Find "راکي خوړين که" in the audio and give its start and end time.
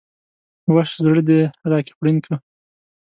1.71-2.33